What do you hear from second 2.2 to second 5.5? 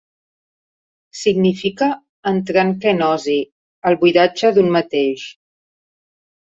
entrar en kenosi: el buidatge d'un mateix.